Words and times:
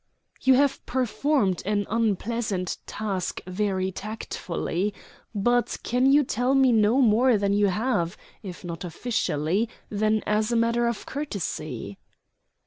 "You 0.41 0.55
have 0.55 0.83
performed 0.87 1.61
an 1.63 1.85
unpleasant 1.87 2.77
task 2.87 3.39
very 3.45 3.91
tactfully. 3.91 4.95
But 5.35 5.77
can 5.83 6.11
you 6.11 6.23
tell 6.23 6.55
me 6.55 6.71
no 6.71 7.01
more 7.01 7.37
than 7.37 7.53
you 7.53 7.67
have 7.67 8.17
if 8.41 8.63
not 8.65 8.83
officially, 8.83 9.69
then 9.91 10.23
as 10.25 10.51
a 10.51 10.55
matter 10.55 10.87
of 10.87 11.05
courtesy?" 11.05 11.99